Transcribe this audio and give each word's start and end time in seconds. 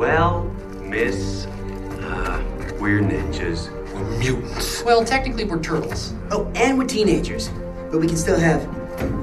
Well, 0.00 0.44
Miss, 0.80 1.44
uh, 1.44 2.42
we're 2.80 3.02
ninjas. 3.02 3.70
We're 3.92 4.18
mutants. 4.18 4.82
Well, 4.82 5.04
technically, 5.04 5.44
we're 5.44 5.60
turtles. 5.60 6.14
Oh, 6.30 6.50
and 6.54 6.78
we're 6.78 6.86
teenagers, 6.86 7.50
but 7.90 7.98
we 7.98 8.06
can 8.06 8.16
still 8.16 8.40
have 8.40 8.62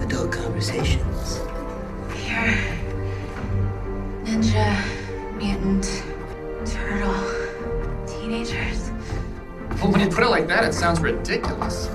adult 0.03 0.31
conversations. 0.31 1.39
You're 2.27 2.53
ninja, 4.23 4.79
mutant, 5.35 6.03
turtle, 6.67 8.05
teenagers. 8.05 8.91
Well, 9.81 9.91
when 9.91 10.01
you 10.01 10.09
put 10.09 10.23
it 10.23 10.29
like 10.29 10.45
that, 10.45 10.63
it 10.63 10.73
sounds 10.73 10.99
ridiculous. 10.99 11.89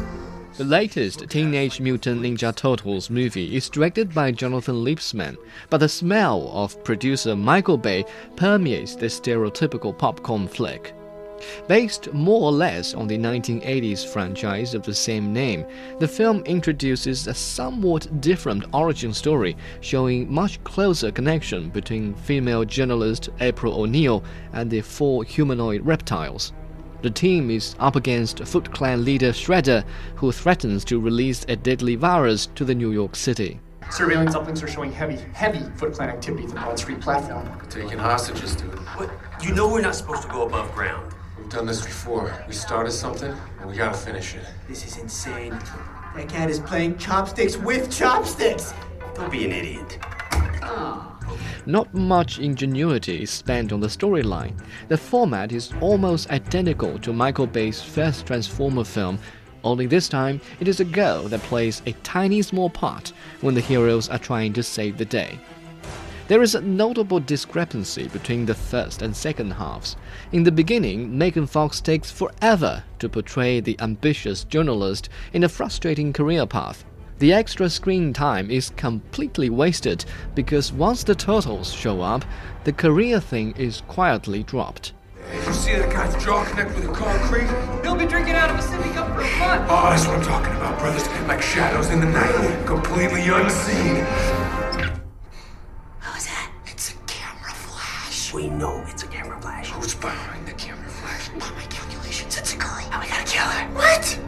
The 0.62 0.68
latest 0.68 1.29
Teenage 1.29 1.80
Mutant 1.80 2.22
Ninja 2.22 2.54
Turtles 2.54 3.11
movie 3.11 3.56
is 3.56 3.68
directed 3.68 4.14
by 4.14 4.30
Jonathan 4.30 4.76
Liebesman, 4.76 5.36
but 5.70 5.79
the 5.79 5.88
smell 5.88 6.52
of 6.54 6.84
producer 6.84 7.34
Michael 7.34 7.76
Bay 7.76 8.04
permeates 8.36 8.94
the 8.94 9.06
stereotypical 9.06 9.98
popcorn 9.98 10.46
flick. 10.46 10.94
Based 11.66 12.14
more 12.14 12.43
or 12.43 12.52
less 12.52 12.94
on 12.94 13.08
the 13.08 13.18
1980s 13.18 14.07
franchise 14.07 14.72
of 14.72 14.85
the 14.85 14.94
same 14.94 15.32
name, 15.32 15.66
the 15.98 16.07
film 16.07 16.44
introduces 16.44 17.26
a 17.26 17.35
somewhat 17.35 18.21
different 18.21 18.64
origin 18.72 19.13
story, 19.13 19.57
showing 19.80 20.32
much 20.32 20.63
closer 20.63 21.10
connection 21.10 21.71
between 21.71 22.14
female 22.14 22.64
journalist 22.64 23.30
April 23.40 23.80
O'Neil 23.82 24.22
and 24.52 24.71
the 24.71 24.80
four 24.80 25.24
humanoid 25.24 25.85
reptiles. 25.85 26.52
The 27.02 27.11
team 27.11 27.50
is 27.50 27.74
up 27.80 27.96
against 27.96 28.44
Foot 28.44 28.72
Clan 28.72 29.04
leader 29.04 29.30
Shredder, 29.30 29.84
who 30.14 30.30
threatens 30.30 30.84
to 30.84 31.00
release 31.00 31.44
a 31.48 31.56
deadly 31.56 31.96
virus 31.96 32.47
to 32.55 32.64
the 32.64 32.77
New 32.77 32.92
York 32.92 33.16
City. 33.16 33.58
Surveillance 33.91 34.36
uplinks 34.36 34.62
are 34.62 34.69
showing 34.69 34.92
heavy, 34.92 35.16
heavy 35.34 35.64
Foot 35.78 35.94
Clan 35.94 36.10
activity 36.10 36.44
at 36.44 36.50
the 36.50 36.55
Broad 36.55 36.78
Street 36.78 37.00
platform. 37.00 37.48
We're 37.58 37.69
taking 37.69 37.98
hostages, 37.98 38.55
dude. 38.55 38.78
But 38.96 39.10
you 39.42 39.52
know 39.52 39.66
we're 39.69 39.83
not 39.83 39.96
supposed 39.96 40.22
to 40.22 40.28
go 40.28 40.46
above 40.46 40.72
ground. 40.74 41.12
We've 41.36 41.48
done 41.48 41.66
this 41.66 41.84
before. 41.84 42.33
We 42.46 42.55
started 42.55 42.92
something, 42.92 43.34
and 43.60 43.68
we 43.68 43.77
gotta 43.77 43.98
finish 43.98 44.36
it. 44.36 44.44
This 44.68 44.86
is 44.86 44.96
insane. 44.98 45.58
That 46.14 46.28
cat 46.28 46.50
is 46.50 46.60
playing 46.60 46.98
chopsticks 46.98 47.56
with 47.56 47.90
chopsticks. 47.90 48.72
Don't 49.16 49.32
be 49.32 49.44
an 49.44 49.50
idiot. 49.50 49.98
Ah. 50.62 51.11
Not 51.66 51.92
much 51.94 52.38
ingenuity 52.38 53.22
is 53.22 53.30
spent 53.30 53.72
on 53.72 53.80
the 53.80 53.86
storyline. 53.86 54.58
The 54.88 54.98
format 54.98 55.52
is 55.52 55.72
almost 55.80 56.30
identical 56.30 56.98
to 57.00 57.12
Michael 57.12 57.47
Bay's 57.47 57.80
first 57.80 58.27
Transformer 58.27 58.84
film, 58.84 59.19
only 59.64 59.86
this 59.86 60.08
time 60.08 60.41
it 60.61 60.69
is 60.69 60.80
a 60.80 60.84
girl 60.84 61.24
that 61.28 61.41
plays 61.42 61.83
a 61.86 61.92
tiny 62.02 62.42
small 62.42 62.69
part 62.69 63.12
when 63.41 63.55
the 63.55 63.61
heroes 63.61 64.08
are 64.08 64.19
trying 64.19 64.52
to 64.55 64.62
save 64.62 64.98
the 64.98 65.05
day. 65.05 65.39
There 66.28 66.42
is 66.42 66.55
a 66.55 66.61
notable 66.61 67.20
discrepancy 67.20 68.08
between 68.08 68.46
the 68.46 68.55
first 68.55 69.02
and 69.02 69.14
second 69.14 69.50
halves. 69.52 69.96
In 70.33 70.44
the 70.44 70.52
beginning, 70.52 71.17
Megan 71.17 71.46
Fox 71.46 71.80
takes 71.80 72.11
forever 72.11 72.83
to 73.00 73.08
portray 73.08 73.61
the 73.61 73.78
ambitious 73.80 74.44
journalist 74.44 75.08
in 75.33 75.44
a 75.44 75.48
frustrating 75.48 76.12
career 76.12 76.46
path. 76.46 76.84
The 77.22 77.32
extra 77.32 77.70
screen 77.70 78.12
time 78.12 78.50
is 78.50 78.70
completely 78.70 79.48
wasted 79.48 80.04
because 80.34 80.72
once 80.72 81.04
the 81.04 81.14
turtles 81.14 81.72
show 81.72 82.00
up, 82.00 82.24
the 82.64 82.72
career 82.72 83.20
thing 83.20 83.54
is 83.56 83.82
quietly 83.86 84.42
dropped. 84.42 84.92
Did 85.30 85.46
you 85.46 85.52
see 85.52 85.76
that 85.76 85.92
guy's 85.92 86.20
jaw 86.24 86.44
connect 86.46 86.74
with 86.74 86.84
the 86.84 86.92
concrete? 86.92 87.46
He'll 87.84 87.94
be 87.94 88.06
drinking 88.06 88.34
out 88.34 88.50
of 88.50 88.56
a 88.56 88.58
sippy 88.58 88.92
cup 88.92 89.06
for 89.14 89.20
a 89.20 89.38
month. 89.38 89.70
Oh, 89.70 89.90
that's 89.90 90.04
what 90.04 90.16
I'm 90.16 90.24
talking 90.24 90.52
about, 90.56 90.80
brothers. 90.80 91.06
Like 91.28 91.40
shadows 91.40 91.90
in 91.90 92.00
the 92.00 92.06
night, 92.06 92.66
completely 92.66 93.20
unseen. 93.28 94.02
What 96.00 96.14
was 96.16 96.26
that? 96.26 96.50
It's 96.66 96.90
a 96.90 96.94
camera 97.06 97.52
flash. 97.52 98.34
We 98.34 98.50
know 98.50 98.84
it's 98.88 99.04
a 99.04 99.06
camera 99.06 99.40
flash. 99.40 99.70
Who's 99.70 99.94
behind 99.94 100.48
the 100.48 100.54
camera 100.54 100.88
flash? 100.88 101.28
By 101.28 101.54
my 101.54 101.66
calculations, 101.70 102.36
it's 102.36 102.52
a 102.54 102.56
girl. 102.56 102.84
And 102.90 103.00
we 103.00 103.08
gotta 103.08 103.30
kill 103.30 103.44
her. 103.44 103.74
What? 103.76 104.18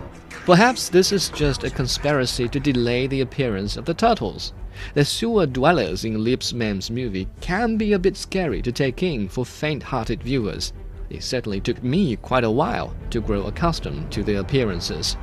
Perhaps 0.44 0.90
this 0.90 1.10
is 1.10 1.30
just 1.30 1.64
a 1.64 1.70
conspiracy 1.70 2.48
to 2.48 2.60
delay 2.60 3.06
the 3.06 3.22
appearance 3.22 3.78
of 3.78 3.86
the 3.86 3.94
turtles. 3.94 4.52
The 4.92 5.02
sewer 5.02 5.46
dwellers 5.46 6.04
in 6.04 6.22
Liebesman's 6.22 6.90
movie 6.90 7.28
can 7.40 7.78
be 7.78 7.94
a 7.94 7.98
bit 7.98 8.14
scary 8.14 8.60
to 8.60 8.70
take 8.70 9.02
in 9.02 9.26
for 9.26 9.46
faint-hearted 9.46 10.22
viewers. 10.22 10.74
It 11.08 11.22
certainly 11.22 11.60
took 11.60 11.82
me 11.82 12.16
quite 12.16 12.44
a 12.44 12.50
while 12.50 12.94
to 13.08 13.22
grow 13.22 13.44
accustomed 13.44 14.12
to 14.12 14.22
their 14.22 14.40
appearances. 14.40 15.16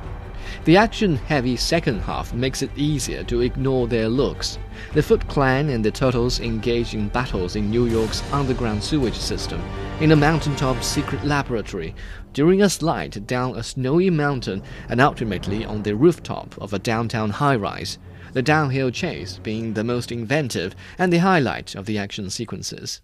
The 0.64 0.76
action-heavy 0.76 1.56
second 1.56 2.00
half 2.00 2.34
makes 2.34 2.60
it 2.62 2.76
easier 2.76 3.22
to 3.22 3.42
ignore 3.42 3.86
their 3.86 4.08
looks. 4.08 4.58
The 4.94 5.02
Foot 5.02 5.26
Clan 5.26 5.70
and 5.70 5.82
the 5.82 5.90
Turtles 5.90 6.38
engage 6.40 6.92
in 6.92 7.08
battles 7.08 7.56
in 7.56 7.70
New 7.70 7.86
York's 7.86 8.22
underground 8.30 8.84
sewage 8.84 9.16
system, 9.16 9.62
in 10.00 10.12
a 10.12 10.16
mountaintop 10.16 10.82
secret 10.84 11.24
laboratory, 11.24 11.94
during 12.34 12.60
a 12.60 12.68
slide 12.68 13.26
down 13.26 13.56
a 13.56 13.62
snowy 13.62 14.10
mountain, 14.10 14.62
and 14.90 15.00
ultimately 15.00 15.64
on 15.64 15.82
the 15.82 15.96
rooftop 15.96 16.60
of 16.60 16.74
a 16.74 16.78
downtown 16.78 17.30
high-rise. 17.30 17.96
The 18.34 18.42
downhill 18.42 18.90
chase 18.90 19.38
being 19.42 19.72
the 19.72 19.82
most 19.82 20.12
inventive 20.12 20.76
and 20.98 21.10
the 21.10 21.20
highlight 21.20 21.74
of 21.74 21.86
the 21.86 21.96
action 21.96 22.28
sequences. 22.28 23.00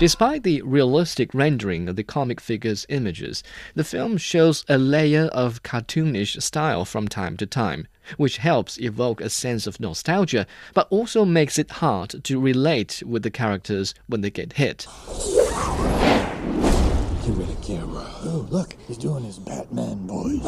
Despite 0.00 0.44
the 0.44 0.62
realistic 0.62 1.34
rendering 1.34 1.86
of 1.86 1.96
the 1.96 2.02
comic 2.02 2.40
figures' 2.40 2.86
images, 2.88 3.42
the 3.74 3.84
film 3.84 4.16
shows 4.16 4.64
a 4.66 4.78
layer 4.78 5.26
of 5.26 5.62
cartoonish 5.62 6.40
style 6.42 6.86
from 6.86 7.06
time 7.06 7.36
to 7.36 7.44
time, 7.44 7.86
which 8.16 8.38
helps 8.38 8.78
evoke 8.78 9.20
a 9.20 9.28
sense 9.28 9.66
of 9.66 9.78
nostalgia, 9.78 10.46
but 10.72 10.88
also 10.88 11.26
makes 11.26 11.58
it 11.58 11.70
hard 11.70 12.24
to 12.24 12.40
relate 12.40 13.02
with 13.04 13.22
the 13.22 13.30
characters 13.30 13.94
when 14.06 14.22
they 14.22 14.30
get 14.30 14.54
hit. 14.54 14.86
Get 17.26 17.36
rid 17.36 17.50
of 17.50 17.62
camera. 17.62 18.06
Oh, 18.22 18.46
look, 18.48 18.76
he's 18.88 18.96
doing 18.96 19.24
his 19.24 19.38
Batman 19.38 20.06
voice. 20.06 20.42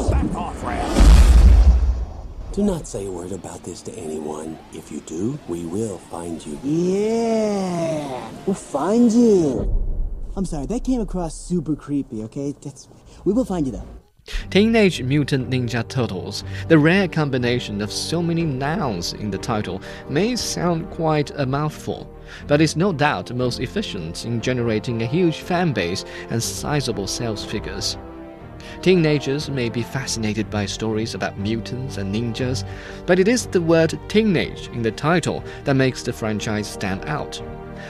Do 2.53 2.61
not 2.61 2.87
say 2.87 3.07
a 3.07 3.11
word 3.11 3.31
about 3.31 3.63
this 3.63 3.81
to 3.81 3.91
anyone. 3.93 4.59
If 4.73 4.91
you 4.91 4.99
do, 4.99 5.39
we 5.47 5.65
will 5.65 5.97
find 5.97 6.45
you. 6.45 6.59
Yeah, 6.63 8.31
we'll 8.45 8.53
find 8.53 9.11
you. 9.11 9.73
I'm 10.37 10.45
sorry, 10.45 10.67
that 10.67 10.83
came 10.83 11.01
across 11.01 11.35
super 11.35 11.75
creepy, 11.75 12.21
okay? 12.25 12.53
That's, 12.61 12.89
we 13.25 13.33
will 13.33 13.43
find 13.43 13.65
you 13.65 13.71
though. 13.71 13.87
Teenage 14.51 15.01
Mutant 15.01 15.49
Ninja 15.49 15.87
Turtles, 15.87 16.43
the 16.67 16.77
rare 16.77 17.07
combination 17.07 17.81
of 17.81 17.91
so 17.91 18.21
many 18.21 18.43
nouns 18.43 19.13
in 19.13 19.31
the 19.31 19.39
title, 19.39 19.81
may 20.07 20.35
sound 20.35 20.91
quite 20.91 21.31
a 21.31 21.47
mouthful, 21.47 22.07
but 22.45 22.61
is 22.61 22.75
no 22.75 22.93
doubt 22.93 23.33
most 23.33 23.61
efficient 23.61 24.25
in 24.25 24.39
generating 24.39 25.01
a 25.01 25.07
huge 25.07 25.39
fan 25.41 25.73
base 25.73 26.05
and 26.29 26.41
sizable 26.41 27.07
sales 27.07 27.43
figures. 27.43 27.97
Teenagers 28.81 29.49
may 29.49 29.69
be 29.69 29.81
fascinated 29.81 30.49
by 30.49 30.65
stories 30.65 31.15
about 31.15 31.37
mutants 31.37 31.97
and 31.97 32.13
ninjas, 32.13 32.63
but 33.05 33.19
it 33.19 33.27
is 33.27 33.47
the 33.47 33.61
word 33.61 33.97
teenage 34.07 34.67
in 34.69 34.81
the 34.81 34.91
title 34.91 35.43
that 35.63 35.75
makes 35.75 36.03
the 36.03 36.13
franchise 36.13 36.67
stand 36.67 37.05
out. 37.05 37.41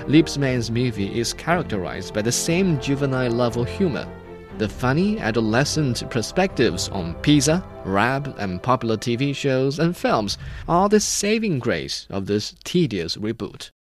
Liebesman's 0.08 0.72
movie 0.72 1.20
is 1.20 1.34
characterized 1.34 2.14
by 2.14 2.22
the 2.22 2.32
same 2.32 2.80
juvenile 2.80 3.32
level 3.32 3.64
humor. 3.64 4.08
The 4.58 4.70
funny 4.70 5.20
adolescent 5.20 6.10
perspectives 6.10 6.88
on 6.90 7.16
pizza, 7.16 7.66
rap, 7.86 8.28
and 8.38 8.62
popular 8.62 8.98
TV 8.98 9.36
shows 9.36 9.80
and 9.80 9.98
films 9.98 10.38
are 10.68 10.90
the 10.90 11.00
saving 11.00 11.60
grace 11.60 12.06
of 12.10 12.28
this 12.28 12.56
tedious 12.64 13.18
reboot. 13.18 13.72